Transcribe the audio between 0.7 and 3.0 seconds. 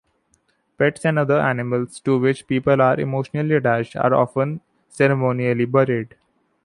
Pets and other animals to which people are